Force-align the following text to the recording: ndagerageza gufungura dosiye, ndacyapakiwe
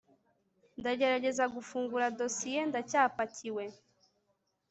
ndagerageza 0.79 1.43
gufungura 1.55 2.05
dosiye, 2.19 2.59
ndacyapakiwe 2.69 3.63